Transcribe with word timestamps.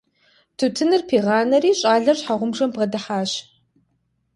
Тутыныр 0.57 1.01
пигъанэри, 1.09 1.71
щIалэр 1.79 2.17
щхьэгъубжэм 2.19 2.69
бгъэдыхьащ. 2.73 3.31